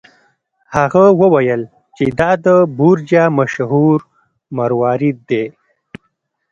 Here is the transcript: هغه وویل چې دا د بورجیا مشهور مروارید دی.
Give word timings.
هغه 0.75 1.03
وویل 1.21 1.61
چې 1.95 2.05
دا 2.19 2.31
د 2.45 2.47
بورجیا 2.77 3.25
مشهور 3.39 3.97
مروارید 4.57 5.17
دی. 5.29 5.45